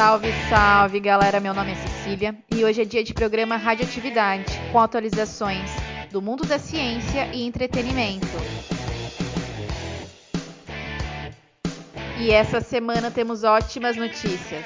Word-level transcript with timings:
Salve, 0.00 0.32
salve, 0.48 0.98
galera. 0.98 1.40
Meu 1.40 1.52
nome 1.52 1.72
é 1.72 1.74
Cecília 1.74 2.34
e 2.50 2.64
hoje 2.64 2.80
é 2.80 2.86
dia 2.86 3.04
de 3.04 3.12
programa 3.12 3.58
Radioatividade, 3.58 4.58
com 4.72 4.78
atualizações 4.78 5.70
do 6.10 6.22
mundo 6.22 6.46
da 6.46 6.58
ciência 6.58 7.26
e 7.34 7.46
entretenimento. 7.46 8.26
E 12.18 12.30
essa 12.30 12.62
semana 12.62 13.10
temos 13.10 13.44
ótimas 13.44 13.94
notícias. 13.94 14.64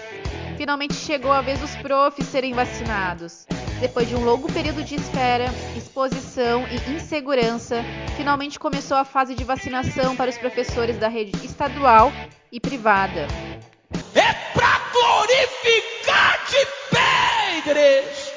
Finalmente 0.57 0.95
chegou 0.95 1.33
a 1.33 1.41
vez 1.41 1.59
dos 1.59 1.75
profs 1.75 2.29
serem 2.29 2.53
vacinados. 2.53 3.45
Depois 3.81 4.09
de 4.09 4.15
um 4.15 4.25
longo 4.25 4.47
período 4.53 4.85
de 4.85 4.95
espera, 4.95 5.47
exposição 5.77 6.65
e 6.69 6.93
insegurança, 6.93 7.83
finalmente 8.17 8.57
começou 8.57 8.97
a 8.97 9.05
fase 9.05 9.35
de 9.35 9.43
vacinação 9.43 10.15
para 10.15 10.31
os 10.31 10.39
professores 10.39 10.97
da 10.97 11.09
rede 11.09 11.45
estadual 11.45 12.13
e 12.53 12.61
privada. 12.61 13.27
É 14.15 14.33
pra 14.53 14.84
glorificar 14.95 16.39
de 16.49 16.67
pé, 16.91 17.59
igreja! 17.59 18.35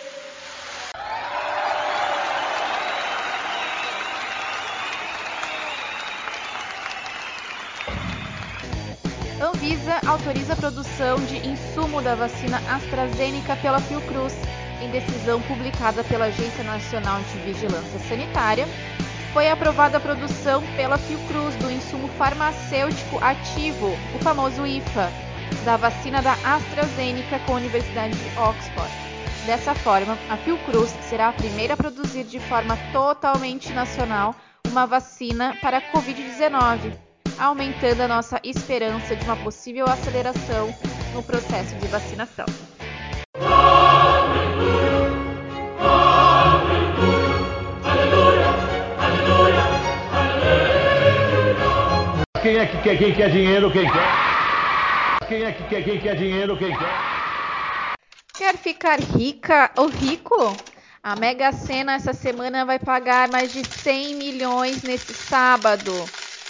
Anvisa 9.39 10.01
autoriza 10.07 10.53
a 10.53 10.55
produção 10.55 11.17
de 11.25 11.38
insumo 11.48 12.01
da 12.01 12.15
vacina 12.15 12.57
AstraZeneca 12.70 13.55
pela 13.57 13.79
Fiocruz. 13.79 14.34
Em 14.82 14.89
decisão 14.89 15.41
publicada 15.43 16.04
pela 16.04 16.26
Agência 16.26 16.63
Nacional 16.63 17.20
de 17.21 17.39
Vigilância 17.39 17.99
Sanitária, 18.07 18.67
foi 19.34 19.49
aprovada 19.49 19.98
a 19.98 19.99
produção 19.99 20.63
pela 20.76 20.98
Fiocruz 20.98 21.55
do 21.55 21.71
insumo 21.71 22.07
farmacêutico 22.10 23.17
ativo, 23.23 23.95
o 24.15 24.20
famoso 24.20 24.65
IFA, 24.65 25.12
da 25.63 25.77
vacina 25.77 26.21
da 26.21 26.34
AstraZeneca 26.34 27.40
com 27.40 27.53
a 27.53 27.57
Universidade 27.57 28.15
de 28.15 28.40
Oxford. 28.40 28.91
Dessa 29.45 29.73
forma, 29.73 30.17
a 30.29 30.37
Fiocruz 30.37 30.89
será 31.04 31.29
a 31.29 31.34
primeira 31.34 31.73
a 31.73 31.77
produzir 31.77 32.26
de 32.26 32.39
forma 32.39 32.77
totalmente 32.91 33.71
nacional 33.71 34.35
uma 34.67 34.85
vacina 34.85 35.55
para 35.62 35.77
a 35.77 35.81
Covid-19, 35.81 36.93
aumentando 37.39 38.01
a 38.01 38.07
nossa 38.07 38.39
esperança 38.43 39.15
de 39.15 39.23
uma 39.23 39.37
possível 39.37 39.85
aceleração 39.85 40.73
no 41.13 41.23
processo 41.23 41.76
de 41.76 41.87
vacinação. 41.87 42.45
Quem 52.41 52.57
é 52.57 52.65
que 52.65 52.77
quer, 52.82 52.98
quem 52.98 53.13
quer 53.13 53.29
dinheiro, 53.29 53.71
quem 53.71 53.89
quer? 53.89 54.37
Quem 55.27 55.43
é 55.43 55.51
que 55.51 55.63
quer, 55.65 55.83
quem 55.83 55.99
quer 55.99 56.15
dinheiro, 56.15 56.57
quem 56.57 56.70
quer? 56.70 57.97
Quer 58.37 58.57
ficar 58.57 58.97
rica 58.97 59.71
ou 59.75 59.89
rico? 59.89 60.55
A 61.03 61.17
Mega 61.17 61.51
Sena 61.51 61.95
essa 61.95 62.13
semana 62.13 62.63
vai 62.63 62.79
pagar 62.79 63.27
mais 63.27 63.51
de 63.51 63.61
100 63.65 64.16
milhões 64.16 64.83
nesse 64.83 65.13
sábado. 65.13 65.91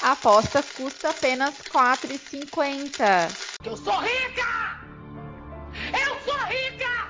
A 0.03 0.11
aposta 0.11 0.61
custa 0.61 1.09
apenas 1.09 1.55
R$ 1.57 1.71
4,50. 1.71 3.31
Eu 3.65 3.75
sou 3.75 3.97
rica! 3.97 4.79
Eu 5.91 6.19
sou 6.23 6.37
rica! 6.45 7.07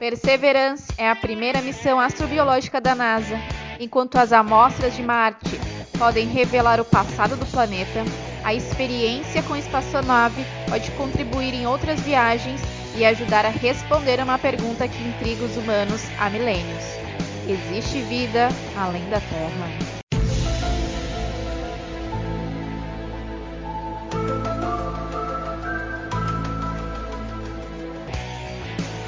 Perseverance 0.00 0.92
é 0.98 1.08
a 1.08 1.14
primeira 1.14 1.62
missão 1.62 2.00
astrobiológica 2.00 2.80
da 2.80 2.96
NASA. 2.96 3.36
Enquanto 3.78 4.16
as 4.16 4.32
amostras 4.32 4.96
de 4.96 5.02
Marte 5.04 5.60
podem 5.96 6.26
revelar 6.26 6.80
o 6.80 6.84
passado 6.84 7.36
do 7.36 7.46
planeta, 7.46 8.02
a 8.44 8.54
experiência 8.54 9.42
com 9.42 9.56
espaçonave 9.56 10.44
pode 10.68 10.90
contribuir 10.92 11.54
em 11.54 11.66
outras 11.66 12.00
viagens 12.00 12.60
e 12.96 13.04
ajudar 13.04 13.44
a 13.44 13.50
responder 13.50 14.20
a 14.20 14.24
uma 14.24 14.38
pergunta 14.38 14.88
que 14.88 15.02
intriga 15.02 15.44
os 15.44 15.56
humanos 15.56 16.02
há 16.18 16.28
milênios: 16.28 16.84
existe 17.48 18.00
vida 18.02 18.48
além 18.76 19.08
da 19.08 19.20
Terra? 19.20 19.92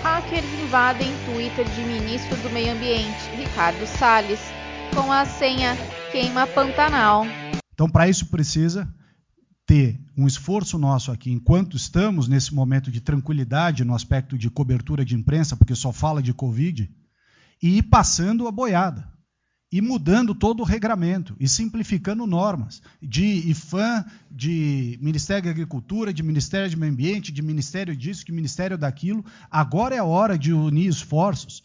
Hackers 0.02 0.44
invadem 0.62 1.10
Twitter 1.26 1.64
de 1.64 1.80
ministro 1.82 2.36
do 2.36 2.50
Meio 2.50 2.72
Ambiente, 2.72 3.30
Ricardo 3.36 3.86
Salles, 3.86 4.40
com 4.94 5.10
a 5.10 5.24
senha 5.24 5.76
Queima 6.12 6.46
Pantanal. 6.46 7.26
Então, 7.74 7.90
para 7.90 8.08
isso 8.08 8.26
precisa 8.26 8.88
ter 9.74 9.98
um 10.16 10.24
esforço 10.24 10.78
nosso 10.78 11.10
aqui, 11.10 11.32
enquanto 11.32 11.76
estamos 11.76 12.28
nesse 12.28 12.54
momento 12.54 12.92
de 12.92 13.00
tranquilidade 13.00 13.84
no 13.84 13.92
aspecto 13.92 14.38
de 14.38 14.48
cobertura 14.48 15.04
de 15.04 15.16
imprensa, 15.16 15.56
porque 15.56 15.74
só 15.74 15.92
fala 15.92 16.22
de 16.22 16.32
Covid, 16.32 16.88
e 17.60 17.78
ir 17.78 17.82
passando 17.82 18.46
a 18.46 18.52
boiada, 18.52 19.12
e 19.72 19.80
mudando 19.80 20.32
todo 20.32 20.60
o 20.60 20.64
regramento, 20.64 21.34
e 21.40 21.48
simplificando 21.48 22.24
normas 22.24 22.80
de 23.02 23.50
IFAM, 23.50 24.04
de 24.30 24.96
Ministério 25.02 25.42
da 25.42 25.50
Agricultura, 25.50 26.12
de 26.12 26.22
Ministério 26.22 26.70
do 26.70 26.78
Meio 26.78 26.92
Ambiente, 26.92 27.32
de 27.32 27.42
Ministério 27.42 27.96
disso, 27.96 28.24
de 28.24 28.30
Ministério 28.30 28.78
daquilo. 28.78 29.24
Agora 29.50 29.96
é 29.96 29.98
a 29.98 30.04
hora 30.04 30.38
de 30.38 30.52
unir 30.52 30.86
esforços. 30.86 31.64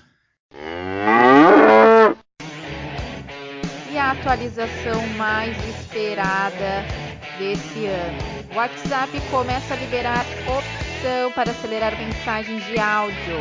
E 3.91 3.97
a 3.99 4.11
atualização 4.13 5.07
mais 5.15 5.55
esperada 5.77 7.08
desse 7.39 7.85
ano. 7.85 8.17
O 8.51 8.57
WhatsApp 8.57 9.19
começa 9.31 9.73
a 9.73 9.77
liberar 9.77 10.25
opção 10.45 11.31
para 11.31 11.51
acelerar 11.51 11.97
mensagens 11.97 12.63
de 12.65 12.77
áudio. 12.77 13.39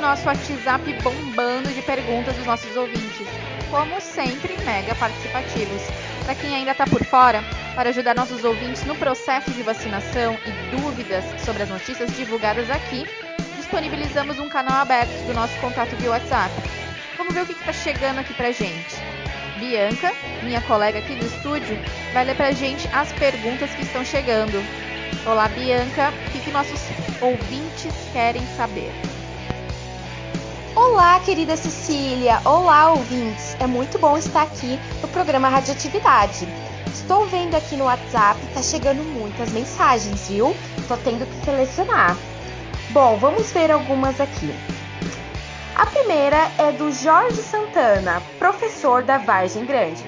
Nosso 0.00 0.26
WhatsApp 0.26 0.90
bombando 1.02 1.68
de 1.68 1.82
perguntas 1.82 2.34
dos 2.34 2.46
nossos 2.46 2.74
ouvintes 2.74 3.37
como 3.70 4.00
sempre, 4.00 4.56
mega 4.64 4.94
participativos. 4.94 5.82
Para 6.24 6.34
quem 6.34 6.54
ainda 6.54 6.72
está 6.72 6.86
por 6.86 7.04
fora, 7.04 7.42
para 7.74 7.90
ajudar 7.90 8.14
nossos 8.14 8.44
ouvintes 8.44 8.84
no 8.84 8.96
processo 8.96 9.50
de 9.50 9.62
vacinação 9.62 10.36
e 10.46 10.76
dúvidas 10.76 11.24
sobre 11.44 11.62
as 11.62 11.68
notícias 11.68 12.14
divulgadas 12.16 12.70
aqui, 12.70 13.06
disponibilizamos 13.56 14.38
um 14.38 14.48
canal 14.48 14.82
aberto 14.82 15.26
do 15.26 15.34
nosso 15.34 15.58
contato 15.60 15.94
via 15.96 16.10
WhatsApp. 16.10 16.52
Vamos 17.16 17.34
ver 17.34 17.42
o 17.42 17.46
que 17.46 17.52
está 17.52 17.72
chegando 17.72 18.18
aqui 18.18 18.34
para 18.34 18.52
gente. 18.52 18.96
Bianca, 19.58 20.12
minha 20.42 20.60
colega 20.62 21.00
aqui 21.00 21.14
do 21.14 21.26
estúdio, 21.26 21.78
vai 22.12 22.24
ler 22.24 22.36
para 22.36 22.52
gente 22.52 22.88
as 22.92 23.12
perguntas 23.12 23.70
que 23.70 23.82
estão 23.82 24.04
chegando. 24.04 24.62
Olá, 25.26 25.48
Bianca, 25.48 26.12
o 26.26 26.30
que, 26.30 26.40
que 26.40 26.50
nossos 26.50 26.80
ouvintes 27.20 27.92
querem 28.12 28.46
saber? 28.56 29.07
Olá, 30.80 31.18
querida 31.18 31.56
Cecília! 31.56 32.40
Olá, 32.44 32.92
ouvintes! 32.92 33.56
É 33.58 33.66
muito 33.66 33.98
bom 33.98 34.16
estar 34.16 34.42
aqui 34.42 34.78
no 35.02 35.08
programa 35.08 35.48
Radioatividade. 35.48 36.46
Estou 36.86 37.26
vendo 37.26 37.56
aqui 37.56 37.76
no 37.76 37.86
WhatsApp, 37.86 38.40
tá 38.54 38.62
chegando 38.62 39.02
muitas 39.02 39.50
mensagens, 39.50 40.28
viu? 40.28 40.56
Tô 40.86 40.96
tendo 40.98 41.26
que 41.26 41.44
selecionar. 41.44 42.16
Bom, 42.90 43.16
vamos 43.16 43.50
ver 43.50 43.72
algumas 43.72 44.20
aqui. 44.20 44.54
A 45.74 45.84
primeira 45.84 46.48
é 46.58 46.70
do 46.70 46.92
Jorge 46.92 47.42
Santana, 47.42 48.22
professor 48.38 49.02
da 49.02 49.18
Vargem 49.18 49.64
Grande. 49.64 50.04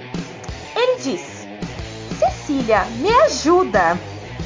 Ele 0.76 1.00
diz: 1.02 1.48
Cecília, 2.16 2.84
me 3.00 3.10
ajuda! 3.24 3.98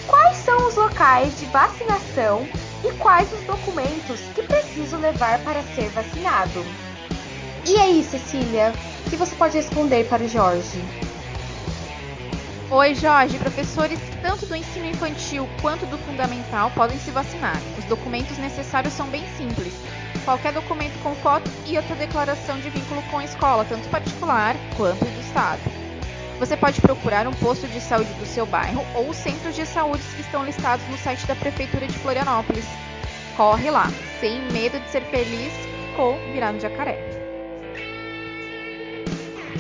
Quais 0.06 0.38
são 0.38 0.69
os 0.69 0.75
locais 0.75 1.38
de 1.38 1.44
vacinação 1.46 2.49
e 2.84 2.92
quais 2.98 3.32
os 3.32 3.42
documentos 3.44 4.20
que 4.34 4.42
preciso 4.42 4.96
levar 4.98 5.38
para 5.40 5.62
ser 5.75 5.88
vacinado? 5.90 6.64
E 7.66 7.76
aí, 7.76 8.04
Cecília, 8.04 8.72
o 9.06 9.10
que 9.10 9.16
você 9.16 9.34
pode 9.36 9.56
responder 9.56 10.04
para 10.04 10.22
o 10.22 10.28
Jorge? 10.28 10.84
Oi, 12.70 12.94
Jorge. 12.94 13.38
Professores 13.38 13.98
tanto 14.20 14.46
do 14.46 14.54
ensino 14.54 14.86
infantil 14.86 15.48
quanto 15.62 15.86
do 15.86 15.96
fundamental 15.98 16.70
podem 16.72 16.98
se 16.98 17.10
vacinar. 17.10 17.56
Os 17.78 17.84
documentos 17.84 18.36
necessários 18.36 18.92
são 18.92 19.06
bem 19.06 19.25
simples. 19.37 19.72
Qualquer 20.25 20.52
documento 20.52 20.98
com 21.02 21.14
foto 21.16 21.50
e 21.66 21.76
outra 21.76 21.94
declaração 21.94 22.58
de 22.58 22.70
vínculo 22.70 23.02
com 23.10 23.19
a 23.19 23.25
escola, 23.25 23.64
tanto 23.64 23.88
particular 23.88 24.56
quanto 24.76 25.04
do 25.04 25.20
Estado. 25.20 25.74
Você 26.38 26.56
pode 26.56 26.81
procurar 26.81 27.26
um 27.26 27.32
posto 27.32 27.66
de 27.69 27.81
saúde 27.81 28.12
do 28.14 28.26
seu 28.26 28.44
bairro 28.44 28.84
ou 28.94 29.08
os 29.10 29.16
centros 29.16 29.54
de 29.54 29.64
saúde 29.64 30.02
que 30.14 30.20
estão 30.20 30.44
listados 30.44 30.86
no 30.88 30.98
site 30.98 31.26
da 31.26 31.34
Prefeitura 31.36 31.86
de 31.86 31.98
Florianópolis. 31.98 32.66
Corre 33.36 33.70
lá, 33.70 33.86
sem 34.20 34.40
medo 34.52 34.78
de 34.81 34.88
ser 34.90 35.02
feliz 35.04 35.52
ou 35.96 36.16
virar 36.32 36.52
no 36.52 36.60
jacaré. 36.60 36.98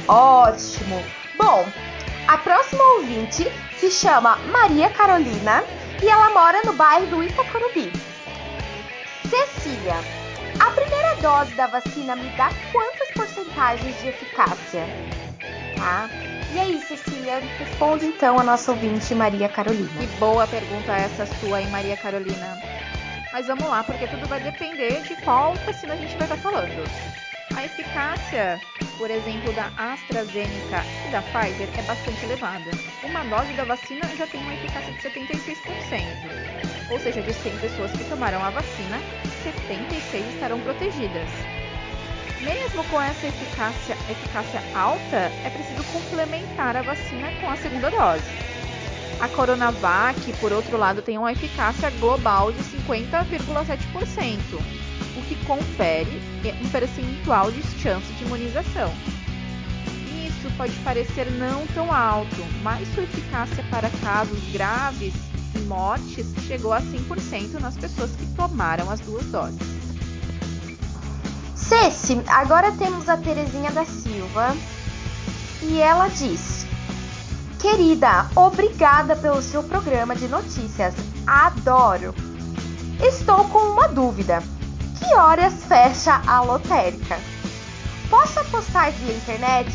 Ótimo! 0.08 1.02
Bom, 1.36 1.64
A 2.26 2.38
próxima 2.38 2.82
ouvinte 2.94 3.44
se 3.78 3.90
chama 3.90 4.36
Maria 4.50 4.88
Carolina 4.90 5.62
e 6.02 6.08
ela 6.08 6.30
mora 6.30 6.62
no 6.64 6.72
bairro 6.72 7.06
do 7.06 7.22
Itacorubi. 7.22 7.92
Cecília, 9.28 9.96
a 10.58 10.70
primeira 10.70 11.16
dose 11.16 11.54
da 11.54 11.66
vacina 11.66 12.16
me 12.16 12.30
dá 12.30 12.48
quantas 12.72 13.10
porcentagens 13.10 14.00
de 14.00 14.08
eficácia? 14.08 14.86
Tá? 15.76 16.08
E 16.54 16.58
aí, 16.60 16.80
Cecília, 16.80 17.40
responde 17.58 18.06
então 18.06 18.38
a 18.38 18.44
nossa 18.44 18.70
ouvinte 18.70 19.12
Maria 19.12 19.48
Carolina. 19.48 19.90
Que 19.98 20.06
boa 20.18 20.46
pergunta 20.46 20.92
essa 20.92 21.26
sua, 21.26 21.60
hein, 21.60 21.68
Maria 21.68 21.96
Carolina? 21.96 22.56
Mas 23.32 23.48
vamos 23.48 23.64
lá, 23.64 23.82
porque 23.82 24.06
tudo 24.06 24.28
vai 24.28 24.38
depender 24.38 25.02
de 25.02 25.16
qual 25.16 25.56
vacina 25.66 25.94
a 25.94 25.96
gente 25.96 26.16
vai 26.16 26.28
estar 26.28 26.36
falando. 26.36 26.88
A 27.56 27.64
eficácia, 27.64 28.60
por 28.96 29.10
exemplo, 29.10 29.52
da 29.54 29.66
AstraZeneca 29.76 30.84
e 31.08 31.10
da 31.10 31.22
Pfizer 31.22 31.68
é 31.76 31.82
bastante 31.82 32.24
elevada. 32.24 32.70
Uma 33.02 33.24
dose 33.24 33.52
da 33.54 33.64
vacina 33.64 34.06
já 34.16 34.24
tem 34.28 34.40
uma 34.40 34.54
eficácia 34.54 34.92
de 34.92 35.00
76%. 35.00 36.88
Ou 36.88 37.00
seja, 37.00 37.20
de 37.20 37.32
100 37.32 37.58
pessoas 37.58 37.90
que 37.90 38.04
tomaram 38.04 38.44
a 38.44 38.50
vacina, 38.50 39.00
76 39.42 40.34
estarão 40.34 40.60
protegidas. 40.60 41.28
Mesmo 42.44 42.84
com 42.84 43.00
essa 43.00 43.26
eficácia, 43.26 43.96
eficácia 44.06 44.62
alta, 44.74 45.32
é 45.42 45.48
preciso 45.48 45.82
complementar 45.84 46.76
a 46.76 46.82
vacina 46.82 47.32
com 47.40 47.48
a 47.48 47.56
segunda 47.56 47.90
dose. 47.90 48.22
A 49.18 49.26
Coronavac, 49.28 50.30
por 50.34 50.52
outro 50.52 50.76
lado, 50.76 51.00
tem 51.00 51.16
uma 51.16 51.32
eficácia 51.32 51.88
global 51.92 52.52
de 52.52 52.62
50,7%, 52.62 54.38
o 55.16 55.22
que 55.22 55.36
confere 55.46 56.20
um 56.62 56.68
percentual 56.68 57.50
de 57.50 57.62
chance 57.80 58.12
de 58.12 58.24
imunização. 58.24 58.92
Isso 60.26 60.50
pode 60.58 60.74
parecer 60.80 61.30
não 61.30 61.66
tão 61.68 61.90
alto, 61.90 62.44
mas 62.62 62.86
sua 62.88 63.04
eficácia 63.04 63.64
para 63.70 63.88
casos 64.02 64.38
graves 64.52 65.14
e 65.54 65.60
mortes 65.60 66.26
chegou 66.46 66.74
a 66.74 66.82
100% 66.82 67.58
nas 67.58 67.78
pessoas 67.78 68.10
que 68.10 68.26
tomaram 68.36 68.90
as 68.90 69.00
duas 69.00 69.24
doses. 69.26 69.73
Ceci, 71.74 72.22
agora 72.28 72.70
temos 72.70 73.08
a 73.08 73.16
Terezinha 73.16 73.72
da 73.72 73.84
Silva 73.84 74.56
e 75.60 75.80
ela 75.80 76.06
diz: 76.06 76.64
Querida, 77.60 78.30
obrigada 78.36 79.16
pelo 79.16 79.42
seu 79.42 79.60
programa 79.64 80.14
de 80.14 80.28
notícias. 80.28 80.94
Adoro. 81.26 82.14
Estou 83.02 83.48
com 83.48 83.58
uma 83.58 83.88
dúvida. 83.88 84.40
Que 84.98 85.14
horas 85.16 85.64
fecha 85.64 86.22
a 86.24 86.42
lotérica? 86.42 87.18
Posso 88.08 88.38
apostar 88.38 88.92
via 88.92 89.16
internet? 89.16 89.68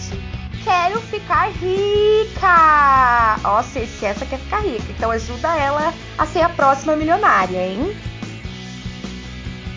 Quero 0.63 1.02
ficar 1.02 1.52
rica! 1.52 3.40
Ó, 3.44 3.62
se 3.62 4.06
essa 4.06 4.25
quer 4.25 4.40
ficar 4.40 4.62
rica, 4.62 4.90
então 4.90 5.12
ajuda 5.12 5.54
ela 5.57 5.94
a 6.18 6.25
ser 6.25 6.42
a 6.42 6.50
próxima 6.50 6.95
milionária, 6.95 7.68
hein? 7.68 7.95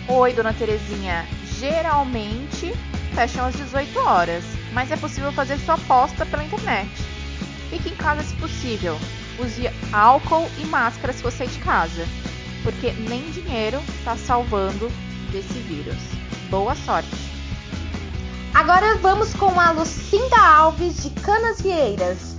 Oi, 0.07 0.33
dona 0.33 0.53
Terezinha. 0.53 1.27
Geralmente 1.63 2.73
fecham 3.15 3.45
às 3.45 3.55
18 3.55 3.97
horas, 3.97 4.43
mas 4.73 4.91
é 4.91 4.97
possível 4.97 5.31
fazer 5.31 5.57
sua 5.59 5.75
aposta 5.75 6.25
pela 6.25 6.43
internet. 6.43 6.91
Fique 7.69 7.87
em 7.87 7.95
casa 7.95 8.21
se 8.21 8.35
possível. 8.35 8.99
Use 9.39 9.69
álcool 9.93 10.45
e 10.57 10.65
máscara 10.65 11.13
se 11.13 11.23
você 11.23 11.45
é 11.45 11.47
de 11.47 11.59
casa, 11.59 12.05
porque 12.63 12.91
nem 12.91 13.31
dinheiro 13.31 13.81
está 13.97 14.17
salvando 14.17 14.91
desse 15.31 15.57
vírus. 15.59 15.95
Boa 16.49 16.75
sorte! 16.75 17.31
Agora 18.53 18.97
vamos 18.97 19.33
com 19.33 19.57
a 19.57 19.71
Lucinda 19.71 20.37
Alves 20.37 21.01
de 21.01 21.11
Canas 21.11 21.61
Vieiras. 21.61 22.35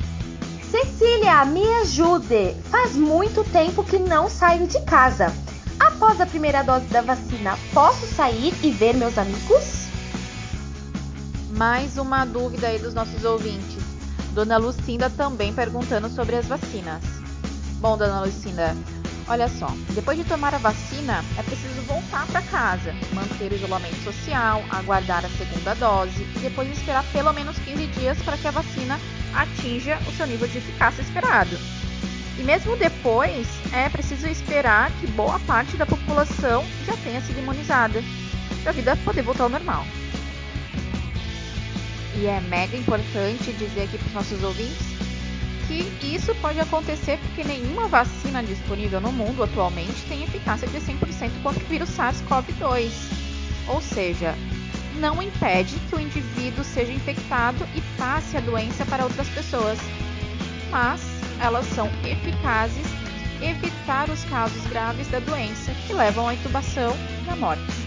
Cecília, 0.71 1.47
me 1.47 1.67
ajude! 1.77 2.55
Faz 2.65 2.95
muito 2.95 3.43
tempo 3.45 3.83
que 3.85 3.99
não 3.99 4.29
saio 4.29 4.67
de 4.67 4.83
casa. 4.83 5.33
Após 5.85 6.19
a 6.19 6.25
primeira 6.25 6.63
dose 6.63 6.87
da 6.87 7.03
vacina, 7.03 7.59
posso 7.75 8.07
sair 8.07 8.55
e 8.63 8.71
ver 8.71 8.95
meus 8.95 9.19
amigos? 9.19 9.87
Mais 11.59 11.99
uma 11.99 12.25
dúvida 12.25 12.69
aí 12.69 12.79
dos 12.79 12.95
nossos 12.95 13.23
ouvintes. 13.23 13.83
Dona 14.33 14.57
Lucinda 14.57 15.11
também 15.11 15.53
perguntando 15.53 16.09
sobre 16.09 16.37
as 16.37 16.47
vacinas. 16.47 17.03
Bom, 17.81 17.99
Dona 17.99 18.23
Lucinda, 18.23 18.75
olha 19.29 19.47
só, 19.47 19.69
depois 19.91 20.17
de 20.17 20.25
tomar 20.25 20.55
a 20.55 20.59
vacina, 20.59 21.23
é 21.39 21.43
preciso 21.43 21.83
voltar 21.83 22.27
para 22.29 22.41
casa, 22.41 22.95
manter 23.13 23.53
o 23.53 23.55
isolamento 23.55 24.03
social, 24.05 24.65
aguardar 24.71 25.23
a 25.23 25.29
segunda 25.29 25.75
dose 25.75 26.23
e 26.35 26.39
depois 26.39 26.71
esperar 26.71 27.05
pelo 27.13 27.33
menos 27.35 27.59
15 27.59 27.87
dias 27.89 28.23
para 28.23 28.39
que 28.39 28.49
a 28.49 28.53
vacina 28.53 28.99
atinja 29.35 29.99
o 30.09 30.13
seu 30.17 30.27
nível 30.27 30.49
de 30.49 30.57
eficácia 30.57 31.03
esperado. 31.03 31.59
E 32.39 32.43
mesmo 32.43 32.77
depois, 32.77 33.47
é 33.73 33.89
preciso 33.89 34.27
esperar 34.27 34.91
que 35.01 35.07
boa 35.09 35.39
parte 35.41 35.77
da 35.77 35.87
população 35.87 36.65
já 36.85 36.97
tenha 36.99 37.21
sido 37.21 37.39
imunizada, 37.39 38.03
para 38.63 38.71
a 38.71 38.75
vida 38.75 38.97
poder 39.05 39.23
voltar 39.23 39.45
ao 39.45 39.51
normal. 39.51 39.87
E 42.17 42.27
é 42.27 42.41
mega 42.41 42.77
importante 42.77 43.53
dizer 43.53 43.83
aqui 43.83 43.99
para 43.99 44.07
os 44.09 44.15
nossos 44.15 44.43
ouvintes 44.43 44.95
que 45.67 45.85
isso 46.03 46.35
pode 46.37 46.61
acontecer 46.61 47.19
porque 47.19 47.43
nenhuma 47.43 47.89
vacina 47.89 48.43
disponível 48.43 49.01
no 49.01 49.11
mundo 49.11 49.43
atualmente 49.43 50.05
tem 50.09 50.23
eficácia 50.23 50.69
de 50.69 50.79
100% 50.79 51.31
contra 51.43 51.63
o 51.63 51.67
vírus 51.67 51.91
SARS-CoV-2. 51.91 52.91
Ou 53.69 53.81
seja, 53.81 54.35
não 54.97 55.23
impede 55.23 55.75
que 55.89 55.95
o 55.95 56.01
indivíduo 56.01 56.63
seja 56.63 56.93
infectado 56.93 57.67
e 57.75 57.81
passe 57.97 58.37
a 58.37 58.41
doença 58.41 58.85
para 58.85 59.05
outras 59.05 59.29
pessoas, 59.29 59.79
mas 60.71 61.14
elas 61.41 61.67
são 61.67 61.89
eficazes 62.05 62.87
em 63.41 63.51
evitar 63.51 64.09
os 64.09 64.25
casos 64.25 64.65
graves 64.67 65.09
da 65.09 65.19
doença 65.21 65.73
que 65.87 65.93
levam 65.93 66.29
à 66.29 66.35
intubação 66.35 66.95
e 67.27 67.31
à 67.31 67.37
morte. 67.37 67.85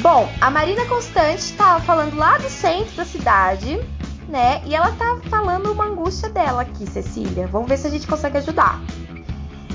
Bom, 0.00 0.28
a 0.40 0.50
Marina 0.50 0.84
Constante 0.86 1.40
estava 1.40 1.80
falando 1.80 2.16
lá 2.16 2.38
do 2.38 2.48
centro 2.48 2.94
da 2.96 3.04
cidade, 3.04 3.80
né? 4.28 4.62
E 4.64 4.74
ela 4.74 4.92
tá 4.92 5.18
falando 5.28 5.72
uma 5.72 5.86
angústia 5.86 6.28
dela 6.28 6.62
aqui, 6.62 6.86
Cecília. 6.86 7.48
Vamos 7.48 7.68
ver 7.68 7.78
se 7.78 7.88
a 7.88 7.90
gente 7.90 8.06
consegue 8.06 8.38
ajudar. 8.38 8.80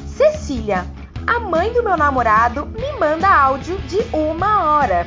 Cecília, 0.07 0.85
a 1.27 1.39
mãe 1.39 1.73
do 1.73 1.83
meu 1.83 1.97
namorado 1.97 2.65
me 2.65 2.99
manda 2.99 3.27
áudio 3.27 3.77
de 3.79 3.97
uma 4.13 4.63
hora. 4.63 5.05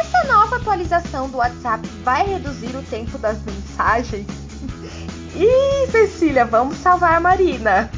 Essa 0.00 0.26
nova 0.32 0.56
atualização 0.56 1.28
do 1.28 1.36
WhatsApp 1.36 1.86
vai 2.02 2.26
reduzir 2.26 2.74
o 2.74 2.82
tempo 2.82 3.18
das 3.18 3.40
mensagens? 3.44 4.41
Ih, 5.34 5.90
Cecília, 5.90 6.44
vamos 6.44 6.76
salvar 6.76 7.14
a 7.14 7.20
Marina. 7.20 7.90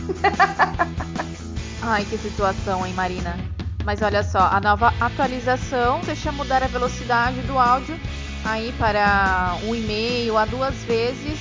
Ai, 1.83 2.05
que 2.05 2.17
situação, 2.17 2.87
hein, 2.87 2.95
Marina? 2.95 3.37
Mas 3.85 4.01
olha 4.03 4.23
só, 4.23 4.39
a 4.39 4.61
nova 4.61 4.95
atualização 5.01 6.01
deixa 6.01 6.33
mudar 6.33 6.63
a 6.63 6.69
velocidade 6.69 7.41
do 7.43 7.59
áudio 7.59 7.99
aí 8.45 8.73
para 8.79 9.57
um 9.65 9.75
e-mail 9.75 10.39
a 10.39 10.45
duas 10.45 10.75
vezes 10.85 11.39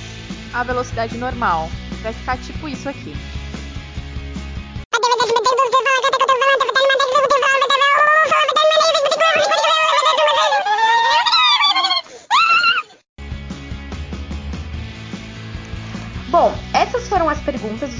a 0.52 0.62
velocidade 0.62 1.16
normal. 1.16 1.70
Vai 2.02 2.12
ficar 2.12 2.36
tipo 2.38 2.68
isso 2.68 2.88
aqui. 2.88 3.14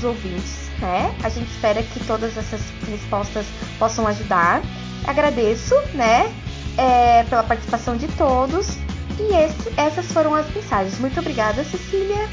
Ouvintes 0.04 0.64
né? 0.78 1.14
A 1.22 1.28
gente 1.28 1.50
espera 1.50 1.82
que 1.82 2.00
todas 2.04 2.36
essas 2.36 2.60
respostas 2.88 3.46
possam 3.78 4.06
ajudar. 4.06 4.62
Agradeço, 5.06 5.74
né, 5.94 6.32
é, 6.76 7.24
pela 7.24 7.42
participação 7.42 7.96
de 7.96 8.08
todos. 8.08 8.76
E 9.18 9.34
esse, 9.34 9.72
essas 9.76 10.06
foram 10.12 10.34
as 10.34 10.52
mensagens. 10.52 10.98
Muito 10.98 11.18
obrigada, 11.20 11.62
Cecília. 11.64 12.28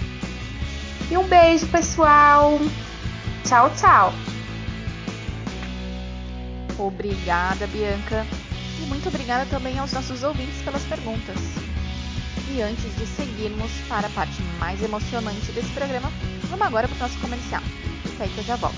E 1.09 1.17
um 1.17 1.27
beijo, 1.27 1.67
pessoal. 1.67 2.59
Tchau, 3.45 3.71
tchau. 3.77 4.13
Obrigada, 6.77 7.67
Bianca. 7.67 8.25
E 8.81 8.85
muito 8.87 9.07
obrigada 9.09 9.45
também 9.45 9.77
aos 9.77 9.91
nossos 9.91 10.23
ouvintes 10.23 10.61
pelas 10.63 10.83
perguntas. 10.83 11.70
E 12.53 12.61
antes 12.61 12.95
de 12.97 13.05
seguirmos 13.05 13.71
para 13.87 14.07
a 14.07 14.09
parte 14.11 14.41
mais 14.59 14.81
emocionante 14.83 15.51
desse 15.53 15.71
programa, 15.73 16.11
vamos 16.49 16.65
agora 16.65 16.87
para 16.87 16.95
o 16.95 16.99
nosso 16.99 17.17
comercial 17.19 17.61
aí 18.21 18.29
que 18.29 18.37
eu 18.37 18.43
já 18.43 18.55
volto. 18.55 18.77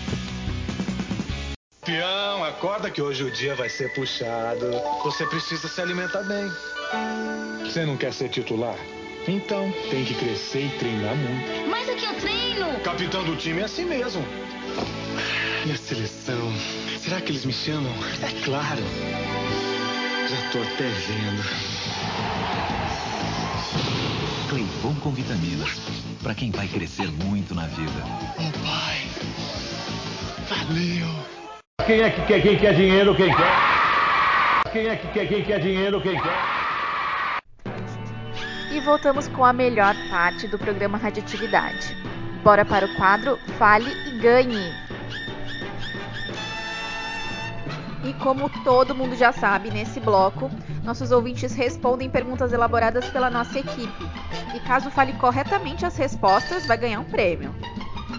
Peão, 1.86 2.44
acorda 2.46 2.90
que 2.90 3.02
hoje 3.02 3.24
o 3.24 3.32
dia 3.32 3.56
vai 3.56 3.70
ser 3.70 3.94
puxado. 3.94 4.72
Você 5.04 5.26
precisa 5.26 5.68
se 5.68 5.82
alimentar 5.82 6.24
bem. 6.24 6.50
Você 7.60 7.86
não 7.86 7.98
quer 7.98 8.14
ser 8.14 8.30
titular? 8.30 8.78
Então, 9.28 9.72
tem 9.90 10.06
que 10.06 10.14
crescer 10.16 10.66
e 10.66 10.78
treinar 10.78 11.16
muito. 11.16 11.70
Mas 11.70 11.90
o 11.90 11.96
que 11.96 12.06
eu 12.06 12.16
treino? 12.16 12.80
Capitão 12.82 13.24
do 13.24 13.36
time 13.36 13.62
é 13.62 13.66
assim 13.66 13.86
mesmo. 13.86 14.24
E 15.66 15.72
a 15.72 15.78
seleção? 15.78 16.54
Será 17.00 17.22
que 17.22 17.32
eles 17.32 17.46
me 17.46 17.54
chamam? 17.54 17.92
É 18.22 18.44
claro. 18.44 18.84
Já 20.30 20.52
tô 20.52 20.60
até 20.60 20.88
vendo. 20.90 22.83
Cleivon 24.54 24.94
com 25.02 25.10
vitaminas. 25.10 25.82
para 26.22 26.36
quem 26.36 26.52
vai 26.52 26.68
crescer 26.68 27.08
muito 27.26 27.56
na 27.56 27.66
vida. 27.66 28.04
Oh, 28.38 28.52
pai. 28.64 29.10
Valeu. 30.48 31.08
Quem 31.88 32.02
é 32.02 32.12
que 32.12 32.22
quer, 32.28 32.42
quem 32.44 32.60
quer 32.60 32.76
dinheiro, 32.76 33.16
quem 33.16 33.36
quer? 33.36 34.72
Quem 34.72 34.88
é 34.90 34.96
que 34.96 35.08
quer, 35.08 35.28
quem 35.28 35.44
quer 35.44 35.60
dinheiro, 35.60 36.00
quem 36.02 36.22
quer? 36.22 37.40
E 38.72 38.80
voltamos 38.82 39.28
com 39.30 39.44
a 39.44 39.52
melhor 39.52 39.96
parte 40.12 40.48
do 40.48 40.60
programa 40.60 41.00
Radioatividade. 41.00 41.98
Bora 42.44 42.64
para 42.64 42.86
o 42.86 42.96
quadro 42.96 43.40
Fale 43.58 43.90
e 44.08 44.20
Ganhe. 44.20 44.83
E 48.04 48.14
como 48.14 48.50
todo 48.64 48.94
mundo 48.94 49.16
já 49.16 49.32
sabe, 49.32 49.72
nesse 49.72 50.00
bloco, 50.00 50.52
nossos 50.84 51.12
ouvintes 51.12 51.54
respondem 51.56 52.10
perguntas 52.10 52.52
elaboradas 52.52 53.10
pela 53.10 53.30
nossa 53.30 53.60
equipe. 53.60 54.06
E 54.54 54.60
caso 54.60 54.92
fale 54.92 55.14
corretamente 55.14 55.86
as 55.86 55.96
respostas, 55.96 56.66
vai 56.66 56.78
ganhar 56.78 57.00
um 57.00 57.06
prêmio. 57.06 57.56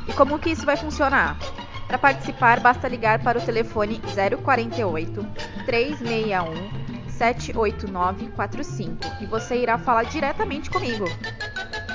E 0.09 0.12
como 0.14 0.38
que 0.38 0.50
isso 0.50 0.64
vai 0.64 0.76
funcionar? 0.76 1.38
Para 1.87 1.99
participar, 1.99 2.61
basta 2.61 2.88
ligar 2.88 3.23
para 3.23 3.38
o 3.38 3.43
telefone 3.43 4.00
048 4.43 5.26
361 5.67 6.85
78945 7.09 8.99
e 9.21 9.26
você 9.26 9.57
irá 9.57 9.79
falar 9.79 10.05
diretamente 10.05 10.71
comigo. 10.71 11.05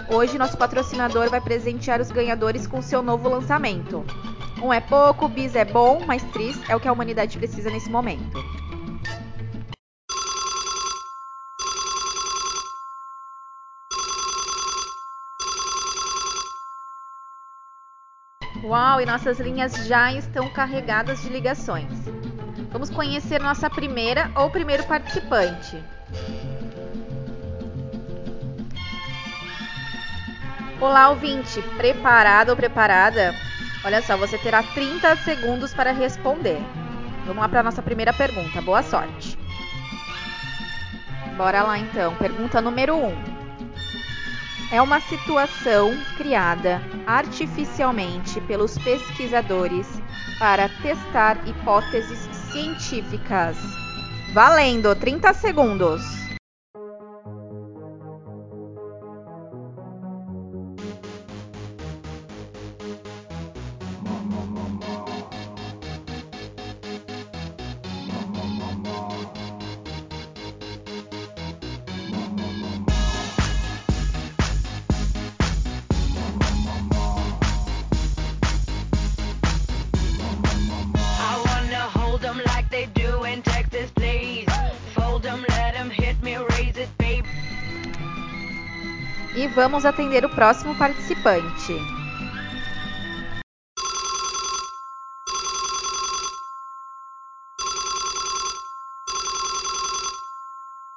Hoje, 0.10 0.38
nosso 0.38 0.58
patrocinador 0.58 1.30
vai 1.30 1.42
presentear 1.42 2.02
os 2.02 2.12
ganhadores 2.12 2.66
com 2.66 2.82
seu 2.82 3.04
novo 3.04 3.30
lançamento. 3.30 4.06
Um 4.62 4.74
é 4.74 4.82
pouco, 4.82 5.30
bis 5.30 5.56
é 5.56 5.64
bom, 5.64 6.02
mas 6.06 6.22
tris 6.32 6.58
é 6.70 6.76
o 6.76 6.80
que 6.80 6.88
a 6.88 6.92
humanidade 6.92 7.38
precisa 7.38 7.70
nesse 7.70 7.90
momento. 7.90 8.38
Uau, 18.62 19.00
e 19.00 19.06
nossas 19.06 19.40
linhas 19.40 19.74
já 19.88 20.12
estão 20.14 20.50
carregadas 20.50 21.22
de 21.22 21.30
ligações. 21.30 21.88
Vamos 22.70 22.90
conhecer 22.90 23.40
nossa 23.40 23.70
primeira 23.70 24.30
ou 24.36 24.50
primeiro 24.50 24.84
participante. 24.84 25.82
Olá, 30.82 31.10
ouvinte, 31.10 31.62
preparado 31.78 32.50
ou 32.50 32.56
preparada? 32.56 33.34
Olha 33.84 34.02
só, 34.02 34.18
você 34.18 34.38
terá 34.38 34.62
30 34.62 35.16
segundos 35.18 35.74
para 35.74 35.92
responder. 35.92 36.62
Vamos 37.26 37.42
lá 37.42 37.48
para 37.48 37.64
nossa 37.64 37.82
primeira 37.82 38.12
pergunta. 38.12 38.62
Boa 38.62 38.84
sorte. 38.84 39.38
Bora 41.38 41.64
lá 41.64 41.80
então. 41.80 42.14
Pergunta 42.16 42.60
número 42.60 42.96
1. 42.96 43.08
Um. 43.08 43.40
É 44.72 44.82
uma 44.82 45.00
situação 45.00 45.98
criada 46.18 46.82
artificialmente 47.08 48.40
pelos 48.42 48.78
pesquisadores 48.78 49.88
para 50.38 50.70
testar 50.82 51.38
hipóteses 51.48 52.20
científicas. 52.52 53.58
Valendo 54.34 54.94
30 54.96 55.34
segundos. 55.34 56.19
Vamos 89.54 89.86
atender 89.86 90.26
o 90.26 90.30
próximo 90.30 90.76
participante. 90.78 91.76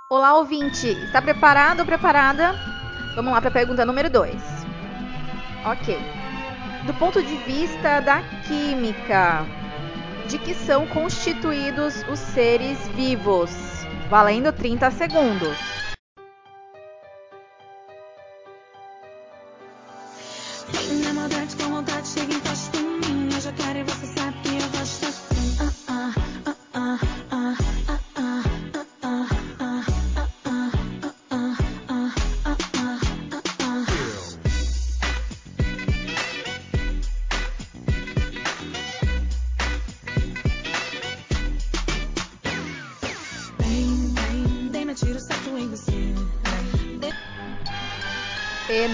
Olá, 0.08 0.36
ouvinte! 0.36 0.88
Está 0.88 1.22
preparado 1.22 1.80
ou 1.80 1.86
preparada? 1.86 2.54
Vamos 3.16 3.32
lá 3.32 3.40
para 3.40 3.48
a 3.48 3.52
pergunta 3.52 3.84
número 3.84 4.10
2. 4.10 4.34
Ok. 5.64 5.98
Do 6.86 6.94
ponto 6.94 7.22
de 7.22 7.36
vista 7.38 8.00
da 8.00 8.20
química, 8.46 9.46
de 10.28 10.38
que 10.38 10.54
são 10.54 10.86
constituídos 10.88 12.04
os 12.08 12.18
seres 12.18 12.78
vivos? 12.88 13.50
Valendo 14.10 14.52
30 14.52 14.90
segundos. 14.90 15.71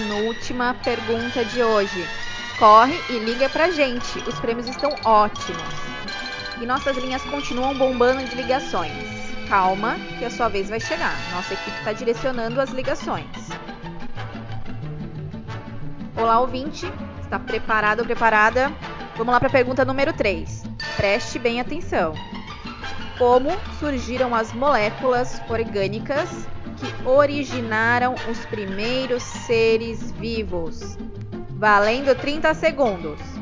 Penúltima 0.09 0.75
pergunta 0.83 1.45
de 1.45 1.61
hoje. 1.61 2.07
Corre 2.57 2.99
e 3.11 3.19
liga 3.19 3.47
pra 3.47 3.69
gente, 3.69 4.17
os 4.27 4.39
prêmios 4.39 4.67
estão 4.67 4.89
ótimos. 5.05 5.61
E 6.59 6.65
nossas 6.65 6.97
linhas 6.97 7.21
continuam 7.25 7.77
bombando 7.77 8.23
de 8.23 8.35
ligações. 8.35 8.91
Calma, 9.47 9.97
que 10.17 10.25
a 10.25 10.31
sua 10.31 10.49
vez 10.49 10.67
vai 10.67 10.79
chegar. 10.79 11.15
Nossa 11.31 11.53
equipe 11.53 11.77
está 11.77 11.93
direcionando 11.93 12.59
as 12.59 12.71
ligações. 12.71 13.27
Olá, 16.17 16.39
ouvinte. 16.39 16.91
Está 17.21 17.37
preparado 17.37 17.99
ou 17.99 18.05
preparada? 18.05 18.73
Vamos 19.15 19.31
lá 19.31 19.39
para 19.39 19.49
a 19.49 19.51
pergunta 19.51 19.85
número 19.85 20.11
3. 20.11 20.63
Preste 20.97 21.37
bem 21.37 21.61
atenção. 21.61 22.15
Como 23.19 23.49
surgiram 23.79 24.33
as 24.33 24.51
moléculas 24.53 25.39
orgânicas 25.47 26.47
que 26.79 27.07
originaram 27.07 28.15
os 28.29 28.45
primeiros 28.45 29.21
seres 29.23 30.11
vivos. 30.13 30.97
Valendo 31.51 32.15
30 32.15 32.53
segundos. 32.53 33.38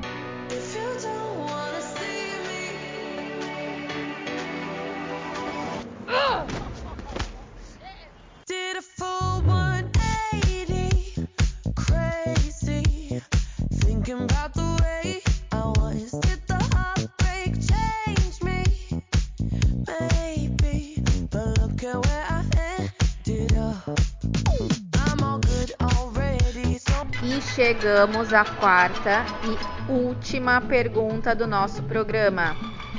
Chegamos 27.78 28.34
à 28.34 28.44
quarta 28.44 29.24
e 29.44 29.92
última 29.92 30.60
pergunta 30.60 31.36
do 31.36 31.46
nosso 31.46 31.84
programa. 31.84 32.56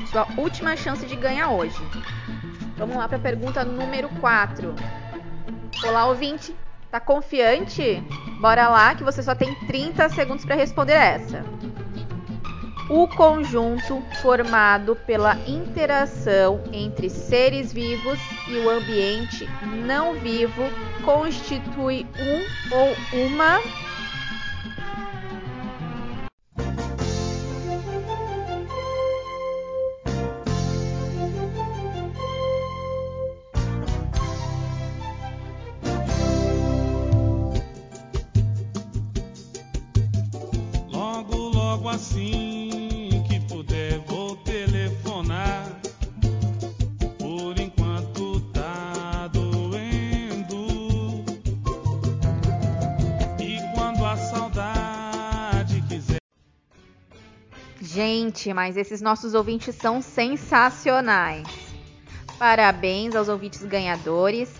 Sua 0.06 0.26
última 0.36 0.76
chance 0.76 1.04
de 1.04 1.16
ganhar 1.16 1.50
hoje. 1.50 1.76
Vamos 2.76 2.96
lá 2.96 3.08
para 3.08 3.16
a 3.16 3.20
pergunta 3.20 3.64
número 3.64 4.08
4. 4.20 4.72
Olá, 5.84 6.06
ouvinte. 6.06 6.54
Tá 6.92 7.00
confiante? 7.00 8.02
Bora 8.40 8.68
lá 8.68 8.94
que 8.94 9.02
você 9.02 9.20
só 9.20 9.34
tem 9.34 9.52
30 9.66 10.08
segundos 10.10 10.44
para 10.44 10.54
responder 10.54 10.92
essa. 10.92 11.44
O 12.88 13.08
conjunto 13.08 14.00
formado 14.22 14.94
pela 14.94 15.36
interação 15.46 16.62
entre 16.72 17.10
seres 17.10 17.72
vivos 17.72 18.18
e 18.46 18.56
o 18.58 18.70
ambiente 18.70 19.46
não 19.84 20.14
vivo 20.14 20.62
constitui 21.04 22.06
um 22.18 22.74
ou 22.76 23.26
uma 23.26 23.60
Gente, 58.28 58.52
mas 58.52 58.76
esses 58.76 59.00
nossos 59.00 59.32
ouvintes 59.32 59.74
são 59.74 60.02
sensacionais. 60.02 61.48
Parabéns 62.38 63.16
aos 63.16 63.26
ouvintes 63.26 63.64
ganhadores. 63.64 64.52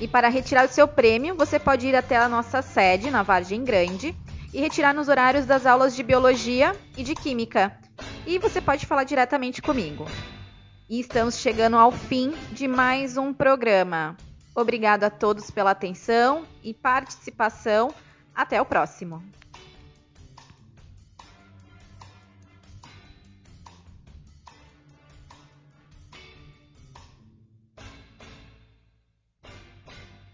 E 0.00 0.06
para 0.06 0.28
retirar 0.28 0.64
o 0.64 0.68
seu 0.68 0.86
prêmio, 0.86 1.34
você 1.34 1.58
pode 1.58 1.88
ir 1.88 1.96
até 1.96 2.16
a 2.16 2.28
nossa 2.28 2.62
sede 2.62 3.10
na 3.10 3.24
Vargem 3.24 3.64
Grande 3.64 4.14
e 4.54 4.60
retirar 4.60 4.94
nos 4.94 5.08
horários 5.08 5.44
das 5.44 5.66
aulas 5.66 5.96
de 5.96 6.04
biologia 6.04 6.76
e 6.96 7.02
de 7.02 7.16
química. 7.16 7.76
E 8.24 8.38
você 8.38 8.60
pode 8.60 8.86
falar 8.86 9.02
diretamente 9.02 9.60
comigo. 9.60 10.06
E 10.88 11.00
estamos 11.00 11.36
chegando 11.36 11.76
ao 11.76 11.90
fim 11.90 12.32
de 12.52 12.68
mais 12.68 13.16
um 13.16 13.34
programa. 13.34 14.16
Obrigado 14.54 15.02
a 15.02 15.10
todos 15.10 15.50
pela 15.50 15.72
atenção 15.72 16.44
e 16.62 16.72
participação. 16.72 17.92
Até 18.32 18.62
o 18.62 18.64
próximo. 18.64 19.20